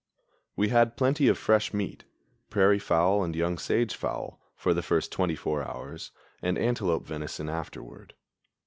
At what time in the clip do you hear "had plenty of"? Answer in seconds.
0.69-1.37